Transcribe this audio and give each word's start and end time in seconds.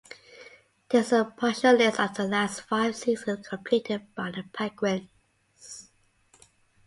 This 0.89 1.05
is 1.05 1.13
a 1.13 1.25
partial 1.25 1.73
list 1.75 1.99
of 1.99 2.15
the 2.15 2.23
last 2.23 2.61
five 2.61 2.95
seasons 2.95 3.47
completed 3.47 4.01
by 4.15 4.31
the 4.31 4.43
Penguins. 4.51 5.89